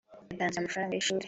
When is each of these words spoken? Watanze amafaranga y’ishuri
Watanze 0.29 0.57
amafaranga 0.59 0.93
y’ishuri 0.95 1.19